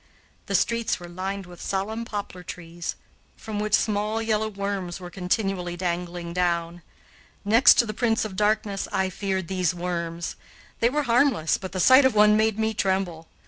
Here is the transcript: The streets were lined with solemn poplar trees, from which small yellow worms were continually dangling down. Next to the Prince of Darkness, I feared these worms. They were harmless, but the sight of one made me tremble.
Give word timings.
The 0.47 0.55
streets 0.55 0.99
were 0.99 1.07
lined 1.07 1.45
with 1.45 1.61
solemn 1.61 2.05
poplar 2.05 2.41
trees, 2.41 2.95
from 3.37 3.59
which 3.59 3.75
small 3.75 4.19
yellow 4.19 4.47
worms 4.47 4.99
were 4.99 5.11
continually 5.11 5.77
dangling 5.77 6.33
down. 6.33 6.81
Next 7.45 7.75
to 7.75 7.85
the 7.85 7.93
Prince 7.93 8.25
of 8.25 8.35
Darkness, 8.35 8.87
I 8.91 9.11
feared 9.11 9.47
these 9.47 9.75
worms. 9.75 10.37
They 10.79 10.89
were 10.89 11.03
harmless, 11.03 11.59
but 11.59 11.71
the 11.71 11.79
sight 11.79 12.03
of 12.05 12.15
one 12.15 12.35
made 12.35 12.57
me 12.57 12.73
tremble. 12.73 13.27